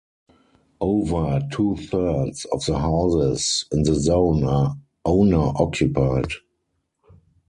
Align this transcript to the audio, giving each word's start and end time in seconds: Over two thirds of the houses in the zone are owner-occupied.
Over 0.79 1.47
two 1.53 1.75
thirds 1.77 2.45
of 2.45 2.65
the 2.65 2.79
houses 2.79 3.65
in 3.71 3.83
the 3.83 3.93
zone 3.93 4.43
are 4.45 4.75
owner-occupied. 5.05 6.29